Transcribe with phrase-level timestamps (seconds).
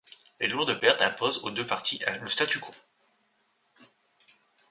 [0.39, 2.73] Les lourdes pertes imposent aux deux partis le statu quo.